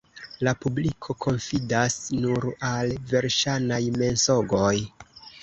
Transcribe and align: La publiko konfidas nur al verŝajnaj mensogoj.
La 0.45 0.51
publiko 0.61 1.15
konfidas 1.25 1.99
nur 2.23 2.49
al 2.71 2.95
verŝajnaj 3.13 3.81
mensogoj. 4.01 4.75